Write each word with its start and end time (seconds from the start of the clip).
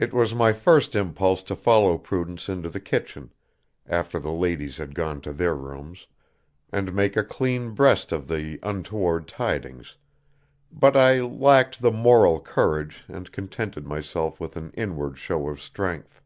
It 0.00 0.12
was 0.12 0.34
my 0.34 0.52
first 0.52 0.96
impulse 0.96 1.44
to 1.44 1.54
follow 1.54 1.96
Prudence 1.96 2.48
into 2.48 2.68
the 2.68 2.80
kitchen, 2.80 3.32
after 3.86 4.18
the 4.18 4.32
ladies 4.32 4.78
had 4.78 4.96
gone 4.96 5.20
to 5.20 5.32
their 5.32 5.54
rooms, 5.54 6.08
and 6.72 6.92
make 6.92 7.16
a 7.16 7.22
clean 7.22 7.70
breast 7.70 8.10
of 8.10 8.26
the 8.26 8.58
untoward 8.64 9.28
tidings, 9.28 9.96
but 10.72 10.96
I 10.96 11.20
lacked 11.20 11.82
the 11.82 11.92
moral 11.92 12.40
courage 12.40 13.04
and 13.06 13.30
contented 13.30 13.86
myself 13.86 14.40
with 14.40 14.56
an 14.56 14.72
inward 14.74 15.18
show 15.18 15.48
of 15.48 15.60
strength. 15.62 16.20